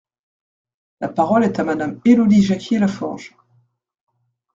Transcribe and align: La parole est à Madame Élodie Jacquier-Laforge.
La 0.99 1.09
parole 1.09 1.43
est 1.43 1.59
à 1.59 1.63
Madame 1.63 2.01
Élodie 2.05 2.41
Jacquier-Laforge. 2.41 3.35